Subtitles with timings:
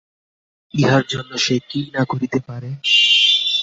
[0.73, 2.69] ইহার জন্য সে কি না করিতে পারে!